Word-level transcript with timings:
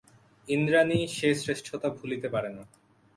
ইন্দ্রানী 0.47 0.99
সে 1.07 1.29
শ্রেষ্ঠতা 1.35 1.87
ভুলিতে 1.89 2.27
পারে 2.29 2.49
না। 2.57 2.63